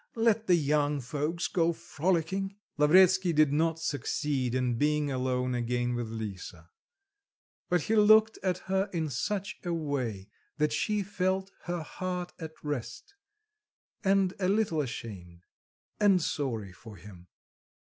Let 0.15 0.47
the 0.47 0.55
young 0.55 0.99
folks 0.99 1.47
go 1.47 1.73
frolicking." 1.73 2.55
Lavretsky 2.79 3.33
did 3.33 3.53
not 3.53 3.77
succeed 3.77 4.55
in 4.55 4.73
being 4.79 5.11
alone 5.11 5.53
again 5.53 5.93
with 5.93 6.07
Lisa; 6.09 6.71
but 7.69 7.81
he 7.81 7.95
looked 7.95 8.39
at 8.41 8.57
her 8.65 8.89
in 8.91 9.11
such 9.11 9.59
a 9.63 9.71
way 9.71 10.27
that 10.57 10.73
she 10.73 11.03
felt 11.03 11.51
her 11.65 11.83
heart 11.83 12.33
at 12.39 12.53
rest, 12.63 13.13
and 14.03 14.33
a 14.39 14.49
little 14.49 14.81
ashamed, 14.81 15.43
and 15.99 16.19
sorry 16.19 16.73
for 16.73 16.95
him. 16.95 17.27